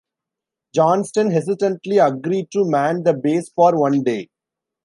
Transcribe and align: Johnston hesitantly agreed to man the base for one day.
Johnston 0.73 1.29
hesitantly 1.29 1.99
agreed 1.99 2.49
to 2.53 2.65
man 2.65 3.03
the 3.03 3.13
base 3.13 3.49
for 3.55 3.79
one 3.79 4.01
day. 4.01 4.29